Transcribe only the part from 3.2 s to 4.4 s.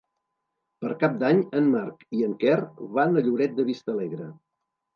a Lloret de Vistalegre.